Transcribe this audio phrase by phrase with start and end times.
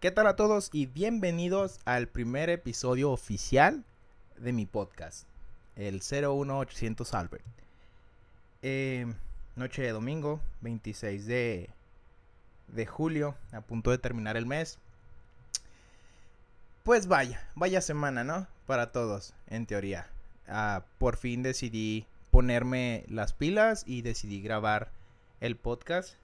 [0.00, 3.82] ¿Qué tal a todos y bienvenidos al primer episodio oficial
[4.36, 5.26] de mi podcast,
[5.74, 7.44] el 01800 Albert?
[8.62, 9.12] Eh,
[9.56, 11.70] noche de domingo, 26 de,
[12.68, 14.78] de julio, a punto de terminar el mes.
[16.84, 18.46] Pues vaya, vaya semana, ¿no?
[18.68, 20.06] Para todos, en teoría.
[20.46, 24.92] Ah, por fin decidí ponerme las pilas y decidí grabar
[25.40, 26.14] el podcast.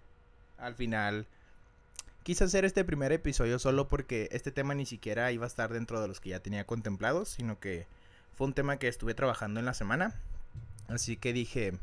[0.58, 1.26] Al final
[2.24, 6.00] quise hacer este primer episodio solo porque este tema ni siquiera iba a estar dentro
[6.00, 7.86] de los que ya tenía contemplados, sino que
[8.32, 10.14] fue un tema que estuve trabajando en la semana.
[10.88, 11.74] Así que dije,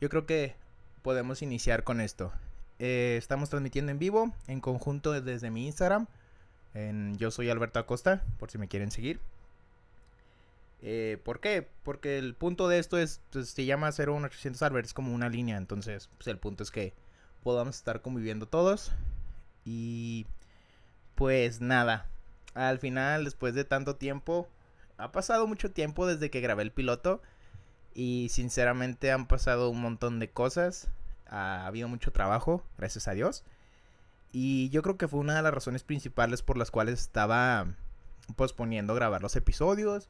[0.00, 0.54] yo creo que
[1.02, 2.32] podemos iniciar con esto.
[2.78, 6.06] Eh, estamos transmitiendo en vivo, en conjunto desde mi Instagram.
[7.16, 9.18] Yo soy Alberto Acosta, por si me quieren seguir.
[10.82, 11.66] Eh, ¿Por qué?
[11.82, 15.56] Porque el punto de esto es, pues, se llama 01800 Albert, es como una línea.
[15.56, 16.92] Entonces, pues, el punto es que
[17.42, 18.92] podamos estar conviviendo todos
[19.66, 20.26] y
[21.16, 22.06] pues nada,
[22.54, 24.48] al final, después de tanto tiempo,
[24.96, 27.20] ha pasado mucho tiempo desde que grabé el piloto.
[27.94, 30.88] Y sinceramente han pasado un montón de cosas.
[31.26, 33.44] Ha habido mucho trabajo, gracias a Dios.
[34.32, 37.66] Y yo creo que fue una de las razones principales por las cuales estaba
[38.36, 40.08] posponiendo grabar los episodios.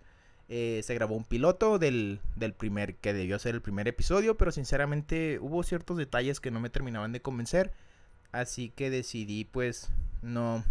[0.48, 4.52] Eh, se grabó un piloto del, del, primer, que debió ser el primer episodio, pero
[4.52, 7.72] sinceramente hubo ciertos detalles que no me terminaban de convencer.
[8.32, 9.90] Así que decidí pues
[10.22, 10.64] no,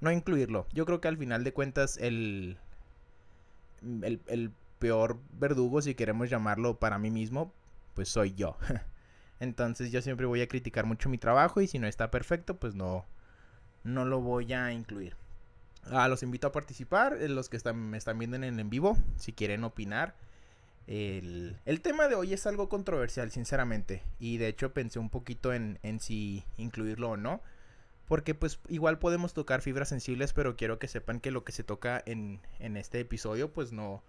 [0.00, 0.66] no incluirlo.
[0.72, 2.58] Yo creo que al final de cuentas el,
[4.02, 7.52] el, el peor verdugo, si queremos llamarlo para mí mismo,
[7.94, 8.56] pues soy yo.
[9.40, 12.74] Entonces yo siempre voy a criticar mucho mi trabajo y si no está perfecto, pues
[12.74, 13.04] no,
[13.84, 15.16] no lo voy a incluir.
[15.90, 18.96] Ah, los invito a participar, eh, los que están, me están viendo en en vivo,
[19.16, 20.14] si quieren opinar.
[20.86, 24.02] El, tema de hoy es algo controversial, sinceramente.
[24.18, 27.42] Y de hecho pensé un poquito en, si incluirlo o no.
[28.06, 31.64] Porque pues igual podemos tocar fibras sensibles, pero quiero que sepan que lo que se
[31.64, 34.04] toca en, este episodio pues no,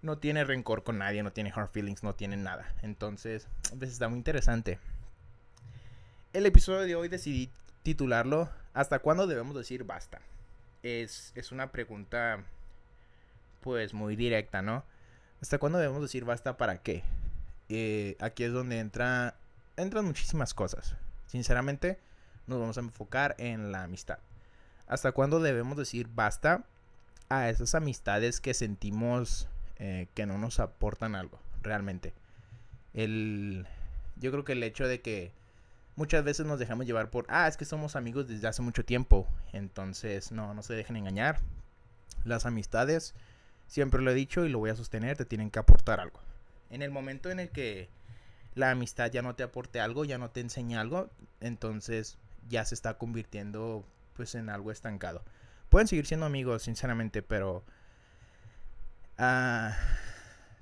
[0.00, 2.74] no tiene rencor con nadie, no tiene hard feelings, no tiene nada.
[2.80, 3.46] Entonces,
[3.78, 4.78] pues está muy interesante.
[6.32, 7.50] El episodio de hoy decidí
[7.82, 10.20] titularlo ¿Hasta cuándo debemos decir basta?
[10.82, 12.44] Es, es una pregunta
[13.60, 14.84] pues muy directa, ¿no?
[15.40, 17.02] ¿Hasta cuándo debemos decir basta para qué?
[17.70, 19.36] Eh, aquí es donde entra,
[19.76, 20.96] entran muchísimas cosas.
[21.26, 21.98] Sinceramente,
[22.46, 24.18] nos vamos a enfocar en la amistad.
[24.86, 26.64] ¿Hasta cuándo debemos decir basta
[27.28, 32.12] a esas amistades que sentimos eh, que no nos aportan algo, realmente?
[32.92, 33.66] El,
[34.16, 35.32] yo creo que el hecho de que
[35.96, 39.26] muchas veces nos dejamos llevar por, ah, es que somos amigos desde hace mucho tiempo.
[39.52, 41.40] Entonces, no, no se dejen engañar.
[42.24, 43.14] Las amistades
[43.70, 46.18] Siempre lo he dicho y lo voy a sostener, te tienen que aportar algo.
[46.70, 47.88] En el momento en el que
[48.56, 51.08] la amistad ya no te aporte algo, ya no te enseña algo,
[51.38, 53.84] entonces ya se está convirtiendo
[54.16, 55.22] pues en algo estancado.
[55.68, 57.62] Pueden seguir siendo amigos, sinceramente, pero
[59.20, 59.70] uh,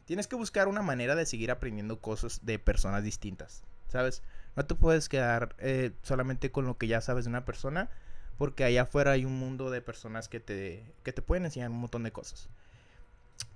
[0.05, 4.23] tienes que buscar una manera de seguir aprendiendo cosas de personas distintas, ¿sabes?
[4.55, 7.89] No te puedes quedar eh, solamente con lo que ya sabes de una persona,
[8.37, 11.81] porque allá afuera hay un mundo de personas que te, que te pueden enseñar un
[11.81, 12.51] montón de cosas.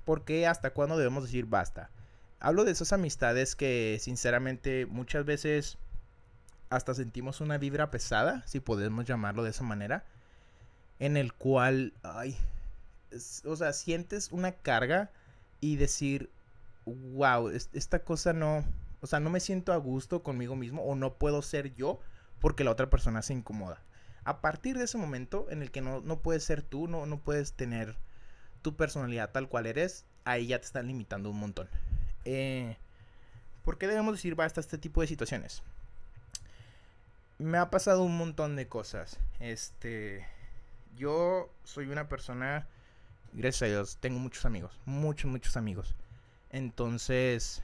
[0.04, 1.90] ¿Por qué hasta cuándo debemos decir basta?
[2.40, 5.78] Hablo de esas amistades que sinceramente muchas veces
[6.70, 10.04] hasta sentimos una vibra pesada, si podemos llamarlo de esa manera,
[10.98, 12.36] en el cual, ay,
[13.44, 15.10] o sea, sientes una carga
[15.60, 16.30] y decir,
[16.86, 18.64] wow, esta cosa no,
[19.00, 22.00] o sea, no me siento a gusto conmigo mismo o no puedo ser yo
[22.40, 23.82] porque la otra persona se incomoda.
[24.24, 27.20] A partir de ese momento en el que no, no puedes ser tú, no, no
[27.20, 27.96] puedes tener
[28.62, 31.68] tu personalidad tal cual eres, ahí ya te están limitando un montón.
[32.24, 32.76] Eh,
[33.64, 35.62] ¿Por qué debemos decir basta este tipo de situaciones?
[37.38, 39.18] Me ha pasado un montón de cosas.
[39.40, 40.26] Este,
[40.96, 42.66] yo soy una persona,
[43.32, 45.94] gracias a Dios, tengo muchos amigos, muchos, muchos amigos.
[46.50, 47.62] Entonces,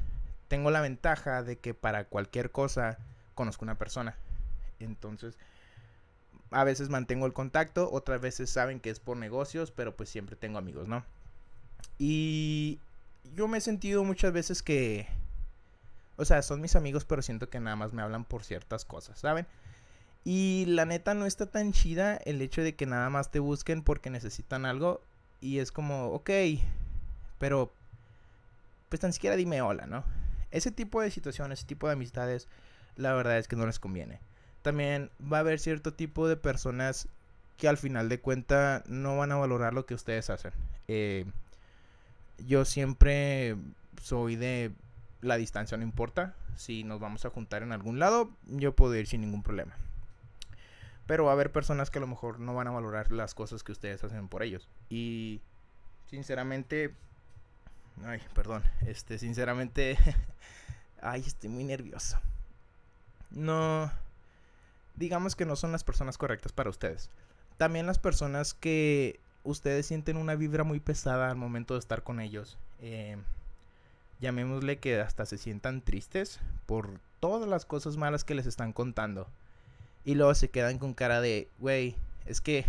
[0.49, 2.99] tengo la ventaja de que para cualquier cosa
[3.35, 4.17] conozco una persona.
[4.81, 5.37] Entonces,
[6.51, 10.37] a veces mantengo el contacto, otras veces saben que es por negocios, pero pues siempre
[10.37, 11.05] tengo amigos, ¿no?
[11.99, 12.79] Y
[13.35, 15.07] yo me he sentido muchas veces que,
[16.17, 19.19] o sea, son mis amigos, pero siento que nada más me hablan por ciertas cosas,
[19.19, 19.47] ¿saben?
[20.25, 23.83] Y la neta no está tan chida el hecho de que nada más te busquen
[23.83, 25.03] porque necesitan algo
[25.41, 26.31] y es como, ok,
[27.39, 27.73] pero
[28.89, 30.05] pues tan siquiera dime hola, ¿no?
[30.51, 32.49] Ese tipo de situaciones, ese tipo de amistades,
[32.97, 34.21] la verdad es que no les conviene
[34.63, 37.09] también va a haber cierto tipo de personas
[37.57, 40.53] que al final de cuenta no van a valorar lo que ustedes hacen.
[40.87, 41.27] Eh,
[42.39, 43.57] yo siempre
[44.01, 44.73] soy de
[45.21, 46.35] la distancia no importa.
[46.57, 49.77] Si nos vamos a juntar en algún lado, yo puedo ir sin ningún problema.
[51.07, 53.63] Pero va a haber personas que a lo mejor no van a valorar las cosas
[53.63, 54.69] que ustedes hacen por ellos.
[54.91, 55.41] Y
[56.07, 56.95] sinceramente,
[58.05, 59.97] ay, perdón, este, sinceramente,
[61.01, 62.19] ay, estoy muy nervioso.
[63.31, 63.91] No,
[64.99, 67.11] digamos que no son las personas correctas para ustedes.
[67.57, 72.21] También las personas que ustedes sienten una vibra muy pesada al momento de estar con
[72.21, 72.59] ellos.
[72.81, 73.17] Eh,
[74.21, 79.29] llamémosle que hasta se sientan tristes por todas las cosas malas que les están contando.
[80.05, 81.95] Y luego se quedan con cara de, güey,
[82.27, 82.67] es que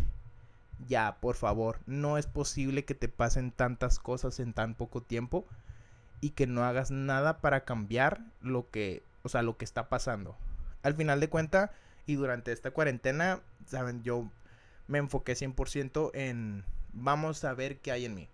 [0.87, 5.45] ya, por favor, no es posible que te pasen tantas cosas en tan poco tiempo
[6.21, 10.35] y que no hagas nada para cambiar lo que, o sea, lo que está pasando.
[10.83, 11.71] Al final de cuenta
[12.09, 14.31] y durante esta cuarentena, saben, yo
[14.87, 18.27] me enfoqué 100% en vamos a ver qué hay en mí.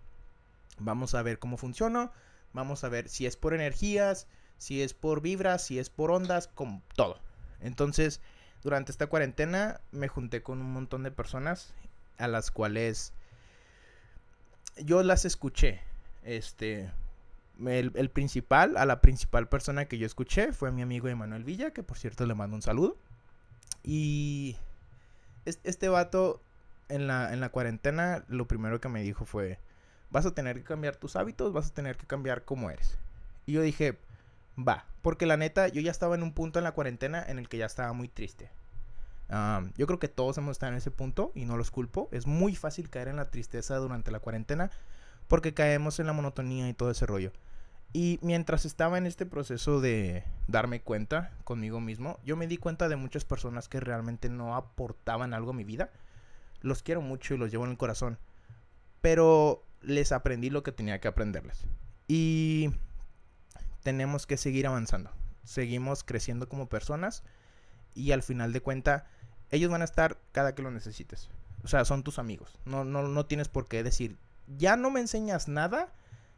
[0.78, 2.10] Vamos a ver cómo funciona,
[2.54, 6.48] vamos a ver si es por energías, si es por vibras, si es por ondas,
[6.48, 7.20] como todo.
[7.60, 8.22] Entonces,
[8.62, 11.74] durante esta cuarentena me junté con un montón de personas
[12.16, 13.12] a las cuales
[14.86, 15.82] yo las escuché.
[16.22, 16.90] Este,
[17.66, 21.82] el, principal, a la principal persona que yo escuché fue mi amigo Emanuel Villa, que
[21.82, 22.96] por cierto le mando un saludo.
[23.86, 24.56] Y
[25.44, 26.42] este vato
[26.88, 29.60] en la, en la cuarentena lo primero que me dijo fue,
[30.10, 32.98] vas a tener que cambiar tus hábitos, vas a tener que cambiar cómo eres.
[33.46, 33.98] Y yo dije,
[34.58, 37.48] va, porque la neta, yo ya estaba en un punto en la cuarentena en el
[37.48, 38.50] que ya estaba muy triste.
[39.76, 42.08] yo creo que todos hemos estado en ese punto y no los culpo.
[42.10, 44.70] Es muy fácil caer en la tristeza durante la cuarentena
[45.28, 47.32] porque caemos en la monotonía y todo ese rollo.
[47.92, 52.88] Y mientras estaba en este proceso de darme cuenta conmigo mismo, yo me di cuenta
[52.88, 55.90] de muchas personas que realmente no aportaban algo a mi vida.
[56.60, 58.18] Los quiero mucho y los llevo en el corazón.
[59.00, 61.64] Pero les aprendí lo que tenía que aprenderles.
[62.08, 62.70] Y
[63.82, 65.10] tenemos que seguir avanzando.
[65.44, 67.22] Seguimos creciendo como personas
[67.94, 69.06] y al final de cuenta
[69.50, 71.30] ellos van a estar cada que lo necesites.
[71.64, 72.58] O sea, son tus amigos.
[72.64, 75.92] No, no, no tienes por qué decir, ya no me enseñas nada,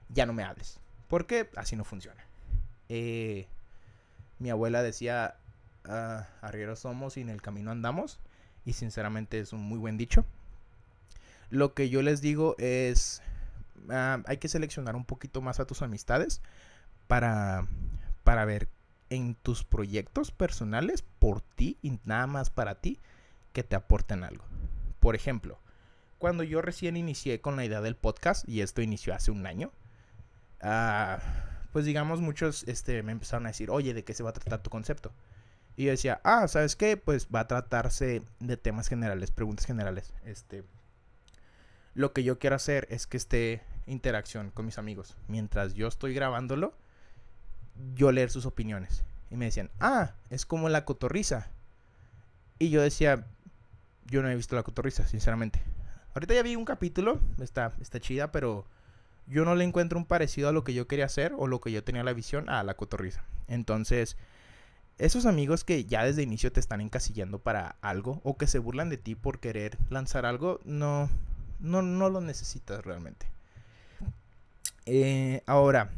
[0.09, 0.81] ya no me hables.
[1.09, 2.25] Porque así no funciona.
[2.89, 3.47] Eh,
[4.39, 5.37] mi abuela decía,
[5.85, 8.21] ah, arrieros somos y en el camino andamos.
[8.65, 10.25] Y sinceramente es un muy buen dicho.
[11.51, 13.23] Lo que yo les digo es,
[13.91, 16.43] ah, hay que seleccionar un poquito más a tus amistades
[17.07, 17.67] para,
[18.23, 18.69] para ver
[19.11, 22.99] en tus proyectos personales por ti y nada más para ti
[23.53, 24.45] que te aporten algo.
[25.01, 25.59] Por ejemplo,
[26.19, 29.73] cuando yo recién inicié con la idea del podcast, y esto inició hace un año,
[31.73, 34.63] pues digamos muchos este, me empezaron a decir, oye, ¿de qué se va a tratar
[34.63, 35.13] tu concepto?
[35.77, 36.97] Y yo decía, ah, ¿sabes qué?
[36.97, 40.13] Pues va a tratarse de temas generales, preguntas generales.
[40.25, 40.65] Este,
[41.95, 45.17] lo que yo quiero hacer es que esté interacción con mis amigos.
[45.29, 46.75] Mientras yo estoy grabándolo,
[47.95, 49.05] yo leer sus opiniones.
[49.31, 51.49] Y me decían, ah, es como la cotorriza.
[52.59, 53.27] Y yo decía,
[54.07, 55.63] yo no he visto la cotorriza, sinceramente.
[56.15, 58.67] Ahorita ya vi un capítulo, está, está chida, pero
[59.29, 61.73] yo no le encuentro un parecido a lo que yo quería hacer o lo que
[61.73, 63.25] yo tenía la visión a la cotorriza.
[63.47, 64.17] Entonces,
[64.99, 68.89] esos amigos que ya desde inicio te están encasillando para algo o que se burlan
[68.89, 71.09] de ti por querer lanzar algo, no,
[71.61, 73.27] no, no lo necesitas realmente.
[74.87, 75.91] Eh, ahora,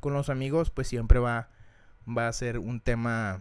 [0.00, 1.48] con los amigos, pues siempre va,
[2.06, 3.40] va a ser un tema,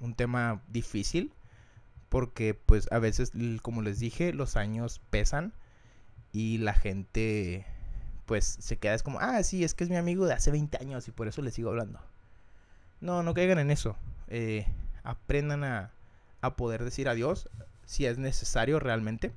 [0.00, 1.32] un tema difícil.
[2.08, 3.32] Porque pues a veces,
[3.62, 5.52] como les dije, los años pesan
[6.32, 7.66] y la gente
[8.26, 10.76] pues se queda es como, ah, sí, es que es mi amigo de hace 20
[10.78, 12.00] años y por eso le sigo hablando.
[13.00, 13.96] No, no caigan en eso.
[14.28, 14.66] Eh,
[15.04, 15.92] aprendan a,
[16.40, 17.48] a poder decir adiós
[17.84, 19.32] si es necesario realmente.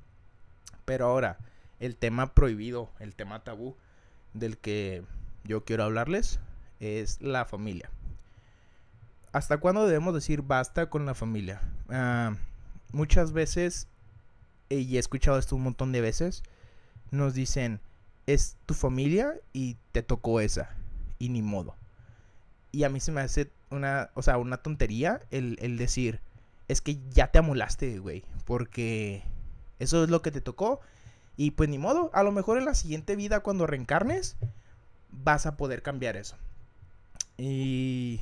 [0.85, 1.37] Pero ahora,
[1.79, 3.75] el tema prohibido, el tema tabú
[4.33, 5.03] del que
[5.43, 6.39] yo quiero hablarles
[6.79, 7.89] es la familia.
[9.31, 11.61] ¿Hasta cuándo debemos decir basta con la familia?
[11.89, 12.35] Ah,
[12.91, 13.87] muchas veces,
[14.69, 16.43] y he escuchado esto un montón de veces,
[17.11, 17.79] nos dicen,
[18.33, 20.75] es tu familia y te tocó esa,
[21.17, 21.75] y ni modo.
[22.71, 26.21] Y a mí se me hace una, o sea, una tontería el, el decir,
[26.67, 29.23] es que ya te amolaste, güey, porque
[29.79, 30.79] eso es lo que te tocó.
[31.37, 34.35] Y pues ni modo, a lo mejor en la siguiente vida cuando reencarnes,
[35.09, 36.35] vas a poder cambiar eso.
[37.37, 38.19] Y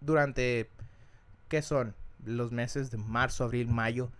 [0.00, 0.70] durante,
[1.48, 1.96] ¿qué son?
[2.24, 4.12] Los meses de marzo, abril, mayo,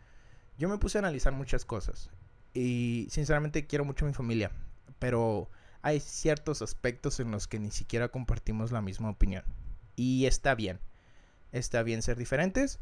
[0.58, 2.10] yo me puse a analizar muchas cosas.
[2.54, 4.50] Y sinceramente quiero mucho a mi familia.
[5.04, 5.50] Pero
[5.82, 9.44] hay ciertos aspectos en los que ni siquiera compartimos la misma opinión.
[9.96, 10.80] Y está bien.
[11.52, 12.80] Está bien ser diferentes,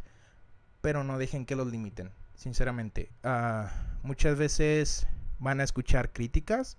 [0.80, 2.12] pero no dejen que los limiten.
[2.36, 3.66] Sinceramente, uh,
[4.06, 5.08] muchas veces
[5.40, 6.78] van a escuchar críticas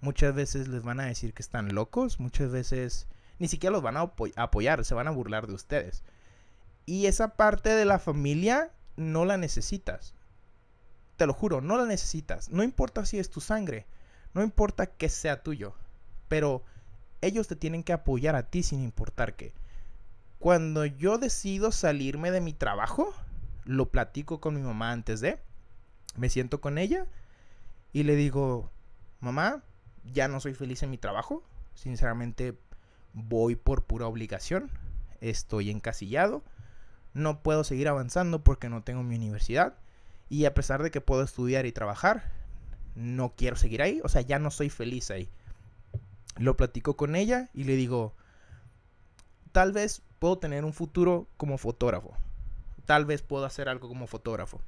[0.00, 3.96] Muchas veces les van a decir que están locos, muchas veces ni siquiera los van
[3.96, 6.04] a apoyar, se van a burlar de ustedes.
[6.84, 10.14] Y esa parte de la familia no la necesitas.
[11.16, 12.50] Te lo juro, no la necesitas.
[12.50, 13.86] No importa si es tu sangre,
[14.36, 15.72] no importa que sea tuyo,
[16.28, 16.62] pero
[17.22, 19.54] ellos te tienen que apoyar a ti sin importar qué.
[20.38, 23.14] Cuando yo decido salirme de mi trabajo,
[23.64, 25.38] lo platico con mi mamá antes de,
[26.16, 27.06] me siento con ella
[27.94, 28.70] y le digo,
[29.20, 29.62] mamá,
[30.04, 31.42] ya no soy feliz en mi trabajo,
[31.74, 32.58] sinceramente
[33.14, 34.70] voy por pura obligación,
[35.22, 36.44] estoy encasillado,
[37.14, 39.78] no puedo seguir avanzando porque no tengo mi universidad
[40.28, 42.36] y a pesar de que puedo estudiar y trabajar,
[42.96, 45.28] no quiero seguir ahí, o sea, ya no soy feliz ahí.
[46.38, 48.14] Lo platico con ella y le digo,
[49.52, 52.16] tal vez puedo tener un futuro como fotógrafo,
[52.86, 54.60] tal vez puedo hacer algo como fotógrafo.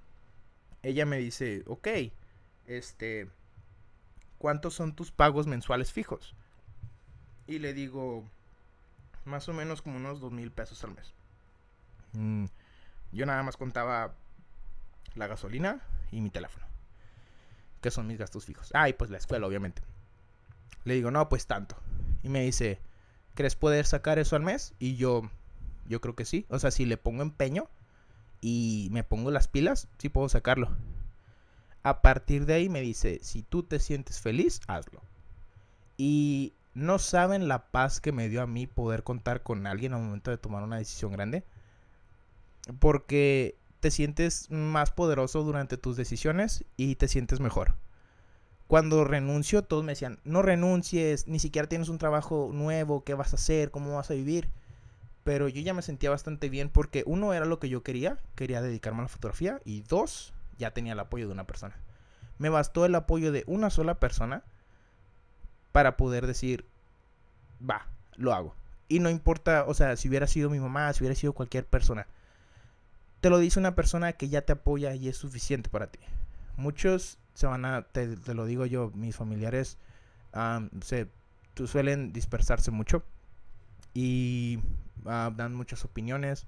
[0.82, 1.88] Ella me dice, ok,
[2.66, 3.28] este,
[4.38, 6.34] ¿cuántos son tus pagos mensuales fijos?
[7.46, 8.24] Y le digo,
[9.24, 11.12] más o menos como unos dos mil pesos al mes.
[12.12, 12.44] Mm,
[13.12, 14.12] yo nada más contaba
[15.14, 15.80] la gasolina
[16.12, 16.67] y mi teléfono.
[17.80, 18.70] Que son mis gastos fijos.
[18.74, 19.82] Ah, y pues la escuela, obviamente.
[20.84, 21.76] Le digo, no, pues tanto.
[22.22, 22.80] Y me dice,
[23.34, 24.74] ¿crees poder sacar eso al mes?
[24.78, 25.30] Y yo,
[25.86, 26.46] yo creo que sí.
[26.48, 27.68] O sea, si le pongo empeño
[28.40, 30.76] y me pongo las pilas, sí puedo sacarlo.
[31.82, 35.02] A partir de ahí me dice, si tú te sientes feliz, hazlo.
[35.96, 40.02] Y no saben la paz que me dio a mí poder contar con alguien al
[40.02, 41.44] momento de tomar una decisión grande.
[42.78, 47.74] Porque te sientes más poderoso durante tus decisiones y te sientes mejor.
[48.66, 53.32] Cuando renuncio, todos me decían, no renuncies, ni siquiera tienes un trabajo nuevo, ¿qué vas
[53.32, 53.70] a hacer?
[53.70, 54.50] ¿Cómo vas a vivir?
[55.24, 58.60] Pero yo ya me sentía bastante bien porque uno era lo que yo quería, quería
[58.60, 61.76] dedicarme a la fotografía y dos, ya tenía el apoyo de una persona.
[62.38, 64.42] Me bastó el apoyo de una sola persona
[65.72, 66.66] para poder decir,
[67.58, 68.54] va, lo hago.
[68.88, 72.06] Y no importa, o sea, si hubiera sido mi mamá, si hubiera sido cualquier persona.
[73.20, 75.98] Te lo dice una persona que ya te apoya y es suficiente para ti.
[76.56, 79.78] Muchos se van a, te, lo digo yo, mis familiares
[80.82, 81.08] se
[81.66, 83.04] suelen dispersarse mucho
[83.94, 84.60] y
[85.06, 86.46] ah, dan muchas opiniones.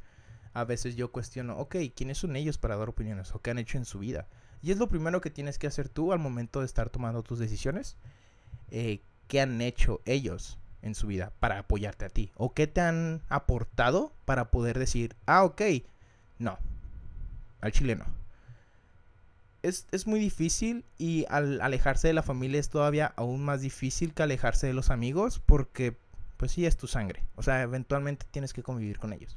[0.52, 3.78] A veces yo cuestiono, ok, ¿quiénes son ellos para dar opiniones o qué han hecho
[3.78, 4.26] en su vida?
[4.62, 7.38] Y es lo primero que tienes que hacer tú al momento de estar tomando tus
[7.38, 7.96] decisiones.
[8.70, 12.32] Eh, ¿Qué han hecho ellos en su vida para apoyarte a ti?
[12.36, 15.62] ¿O qué te han aportado para poder decir, ah, ok,
[16.40, 16.59] no,
[17.61, 18.04] al chile no.
[19.62, 24.14] Es, es, muy difícil y al alejarse de la familia es todavía aún más difícil
[24.14, 25.99] que alejarse de los amigos porque
[26.38, 27.23] pues sí es tu sangre.
[27.37, 29.37] O sea, eventualmente tienes que convivir con ellos.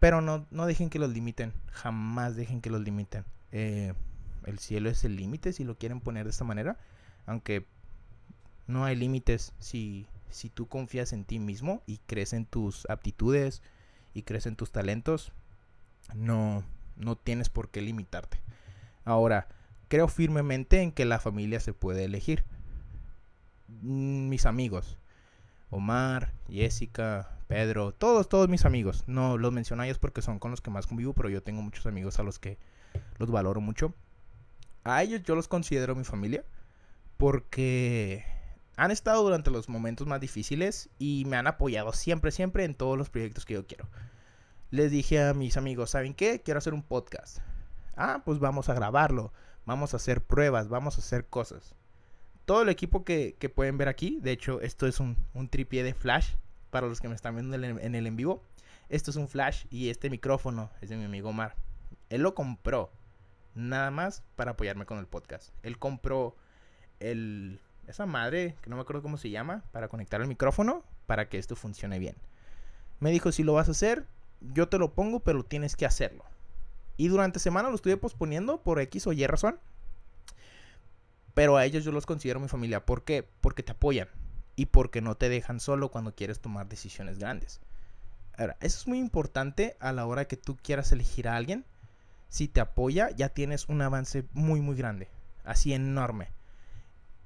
[0.00, 1.52] Pero no, no dejen que los limiten.
[1.70, 3.24] Jamás dejen que los limiten.
[3.52, 3.94] Eh,
[4.44, 6.76] el cielo es el límite si lo quieren poner de esta manera.
[7.24, 7.64] Aunque
[8.66, 13.62] no hay límites si, si tú confías en ti mismo y crees en tus aptitudes
[14.12, 15.32] y crees en tus talentos.
[16.14, 16.64] No,
[16.96, 18.40] no tienes por qué limitarte.
[19.04, 19.48] Ahora,
[19.88, 22.44] creo firmemente en que la familia se puede elegir.
[23.68, 24.98] Mm, mis amigos,
[25.70, 29.04] Omar, Jessica, Pedro, todos, todos mis amigos.
[29.06, 31.62] No los menciono a ellos porque son con los que más convivo, pero yo tengo
[31.62, 32.58] muchos amigos a los que
[33.18, 33.94] los valoro mucho.
[34.84, 36.44] A ellos yo los considero mi familia
[37.16, 38.24] porque
[38.76, 42.98] han estado durante los momentos más difíciles y me han apoyado siempre, siempre en todos
[42.98, 43.88] los proyectos que yo quiero.
[44.72, 46.42] Les dije a mis amigos, ¿saben qué?
[46.42, 47.38] Quiero hacer un podcast.
[47.94, 49.32] Ah, pues vamos a grabarlo,
[49.66, 51.76] vamos a hacer pruebas, vamos a hacer cosas
[52.44, 55.94] todo el equipo que, pueden ver aquí, de hecho, esto es un, un tripié de
[55.94, 56.34] flash
[56.70, 58.42] para los que me están viendo en el, en vivo.
[58.88, 61.54] Esto es un flash y este micrófono es de mi amigo Omar.
[62.10, 62.90] Él lo compró
[63.54, 65.50] nada más para apoyarme con el podcast.
[65.62, 66.36] Él compró
[67.00, 71.28] el esa madre, que no me acuerdo cómo se llama, para conectar el micrófono para
[71.28, 72.14] que esto funcione bien.
[73.00, 74.06] Me dijo, si lo vas a hacer,
[74.52, 76.24] yo te lo pongo, pero tienes que hacerlo.
[76.96, 79.58] Y durante semana lo estuve posponiendo por X o Y razón.
[81.34, 82.84] Pero a ellos yo los considero mi familia.
[82.84, 83.26] ¿Por qué?
[83.40, 84.08] Porque te apoyan
[84.54, 87.60] y porque no te dejan solo cuando quieres tomar decisiones grandes.
[88.36, 91.64] Ahora, eso es muy importante a la hora que tú quieras elegir a alguien.
[92.28, 95.08] Si te apoya, ya tienes un avance muy, muy grande.
[95.44, 96.28] Así enorme.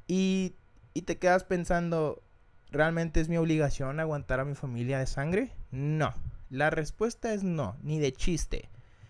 [0.06, 0.54] Y,
[0.94, 2.22] y te quedas pensando,
[2.70, 5.52] ¿realmente es mi obligación aguantar a mi familia de sangre?
[5.70, 6.14] No.
[6.50, 8.68] La respuesta es no, ni de chiste.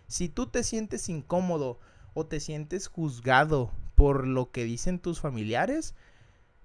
[0.08, 1.78] Si tú te sientes incómodo
[2.14, 5.94] o te sientes juzgado por lo que dicen tus familiares,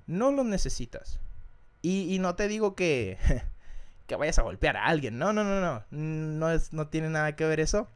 [0.07, 1.19] no lo necesitas.
[1.81, 3.17] Y, no te digo que,
[4.07, 7.35] que vayas a golpear a alguien, no, no, no, no, no, es, no tiene nada
[7.35, 7.87] que ver eso,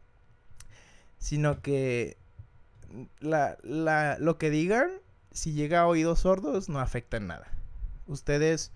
[1.19, 2.17] sino que
[3.19, 4.89] lo que digan,
[5.31, 7.47] si llega a oídos sordos, no afecta en nada.
[8.07, 8.71] Ustedes,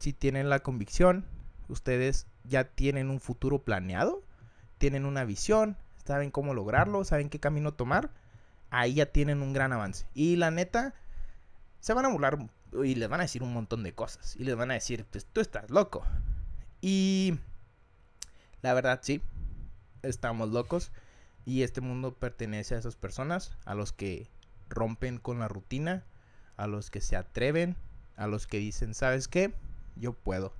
[0.00, 1.24] si tienen la convicción,
[1.68, 4.22] ustedes ya tienen un futuro planeado,
[4.78, 8.10] tienen una visión, saben cómo lograrlo, saben qué camino tomar,
[8.70, 10.06] ahí ya tienen un gran avance.
[10.14, 10.94] Y la neta,
[11.80, 12.38] se van a burlar
[12.84, 14.36] y les van a decir un montón de cosas.
[14.36, 16.04] Y les van a decir, pues tú estás loco.
[16.80, 17.38] Y
[18.62, 19.22] la verdad, sí,
[20.02, 20.92] estamos locos.
[21.44, 24.28] Y este mundo pertenece a esas personas, a los que
[24.68, 26.04] rompen con la rutina,
[26.56, 27.76] a los que se atreven,
[28.16, 29.54] a los que dicen, ¿sabes qué?
[29.96, 30.54] Yo puedo.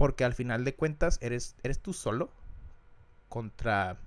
[0.00, 2.30] Porque al final de cuentas eres, eres tú solo
[3.28, 3.98] contra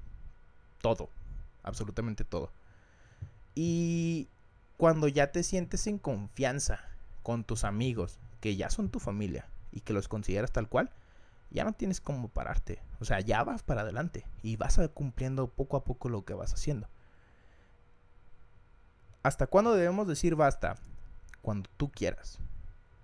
[0.81, 1.11] todo,
[1.61, 2.51] absolutamente todo.
[3.53, 4.27] Y
[4.77, 6.79] cuando ya te sientes en confianza
[7.21, 10.89] con tus amigos, que ya son tu familia y que los consideras tal cual,
[11.51, 12.81] ya no tienes cómo pararte.
[12.99, 16.55] O sea, ya vas para adelante y vas cumpliendo poco a poco lo que vas
[16.55, 16.89] haciendo.
[19.21, 20.73] ¿Hasta cuándo debemos decir basta?
[21.43, 22.39] Cuando tú quieras.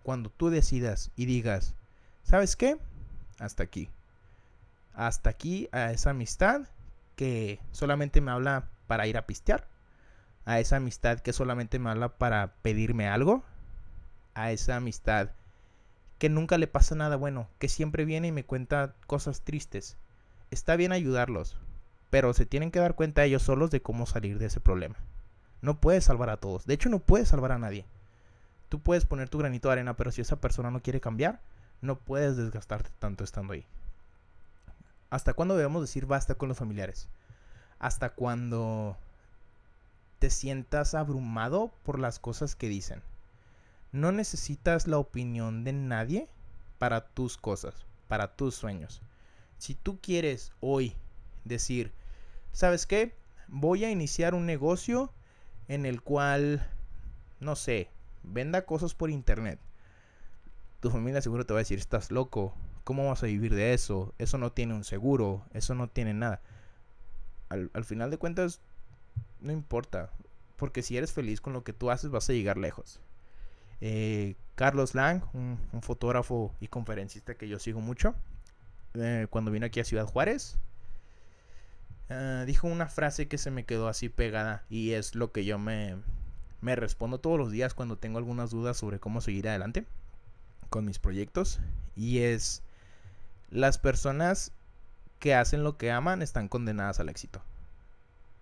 [0.02, 1.76] Cuando tú decidas y digas,
[2.30, 2.78] ¿sabes qué?
[3.40, 3.90] Hasta aquí.
[4.94, 6.68] Hasta aquí a esa amistad
[7.16, 9.68] que solamente me habla para ir a pistear.
[10.46, 13.44] A esa amistad que solamente me habla para pedirme algo.
[14.36, 15.32] A esa amistad
[16.20, 19.98] que nunca le pasa nada bueno, que siempre viene y me cuenta cosas tristes.
[20.52, 21.58] Está bien ayudarlos,
[22.12, 24.98] pero se tienen que dar cuenta ellos solos de cómo salir de ese problema.
[25.62, 27.86] No puedes salvar a todos, de hecho no puedes salvar a nadie.
[28.68, 31.40] Tú puedes poner tu granito de arena, pero si esa persona no quiere cambiar,
[31.82, 33.66] no puedes desgastarte tanto estando ahí.
[35.10, 37.08] ¿Hasta cuándo debemos decir basta con los familiares?
[37.80, 38.98] Hasta cuando
[40.20, 43.02] te sientas abrumado por las cosas que dicen
[43.92, 46.28] no necesitas la opinión de nadie
[46.78, 49.02] para tus cosas, para tus sueños.
[49.58, 50.96] Si tú quieres hoy
[51.44, 51.92] decir,
[52.52, 53.16] ¿sabes qué?
[53.48, 55.12] Voy a iniciar un negocio
[55.68, 56.68] en el cual,
[57.40, 57.90] no sé,
[58.24, 59.60] venda cosas por internet.
[60.80, 64.14] Tu familia seguro te va a decir, estás loco, ¿cómo vas a vivir de eso?
[64.18, 66.42] Eso no tiene un seguro, eso no tiene nada.
[67.50, 68.62] Al, al final de cuentas,
[69.42, 70.12] no importa,
[70.56, 73.02] porque si eres feliz con lo que tú haces vas a llegar lejos.
[73.82, 78.14] Eh, Carlos Lang, un, fotógrafo y conferencista que yo sigo mucho,
[78.94, 80.58] eh, cuando vino aquí a Ciudad Juárez,
[82.10, 85.58] eh, dijo una frase que se me quedó así pegada y es lo que yo
[85.60, 85.96] me,
[86.60, 89.86] me respondo todos los días cuando tengo algunas dudas sobre cómo seguir adelante
[90.70, 91.60] con mis proyectos
[91.96, 92.64] y es
[93.50, 94.52] las personas
[95.20, 97.42] que hacen lo que aman están condenadas al éxito.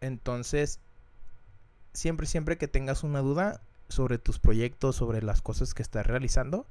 [0.01, 0.79] Entonces,
[1.93, 6.65] siempre, siempre que tengas una duda, sobre tus proyectos, sobre las cosas que estás realizando,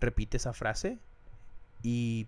[0.00, 0.98] repite esa frase
[1.82, 2.26] y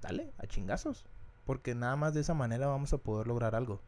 [0.00, 1.04] dale a chingazos.
[1.44, 3.80] Porque nada más de esa manera vamos a poder lograr algo.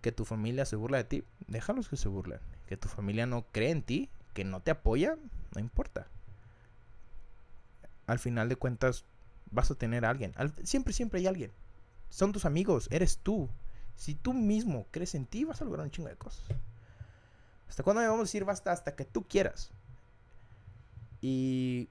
[0.00, 2.38] Que tu familia se burla de ti, déjalos que se burlen.
[2.66, 5.16] Que tu familia no cree en ti, que no te apoya,
[5.54, 6.06] no importa.
[8.06, 9.04] Al final de cuentas,
[9.50, 10.32] vas a tener a alguien.
[10.64, 11.52] siempre, siempre hay alguien.
[12.08, 13.48] Son tus amigos, eres tú.
[13.96, 16.44] Si tú mismo crees en ti, vas a lograr un chingo de cosas.
[17.68, 18.72] ¿Hasta cuándo me vamos a decir basta?
[18.72, 19.70] Hasta que tú quieras.
[21.20, 21.88] Y,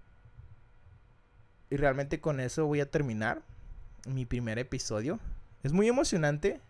[1.70, 3.42] y realmente con eso voy a terminar
[4.08, 5.20] mi primer episodio.
[5.64, 6.62] Es muy emocionante,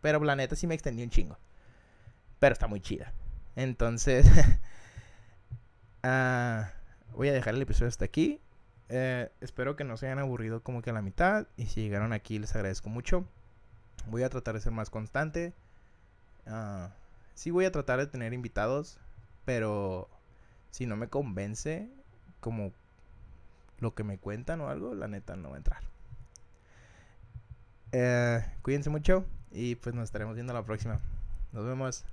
[0.00, 1.36] pero la neta sí me extendí un chingo.
[2.38, 3.12] Pero está muy chida.
[3.56, 4.26] Entonces,
[6.04, 6.70] ah,
[7.12, 8.40] voy a dejar el episodio hasta aquí.
[8.88, 11.46] Eh, espero que no se hayan aburrido como que a la mitad.
[11.56, 13.24] Y si llegaron aquí, les agradezco mucho.
[14.06, 15.52] Voy a tratar de ser más constante.
[16.46, 16.90] Ah,
[17.34, 18.98] sí voy a tratar de tener invitados,
[19.44, 20.08] pero
[20.70, 21.88] si no me convence
[22.40, 22.72] como
[23.80, 25.82] lo que me cuentan o algo, la neta no va a entrar.
[27.92, 31.00] Eh, cuídense mucho y pues nos estaremos viendo la próxima.
[31.52, 32.04] Nos vemos.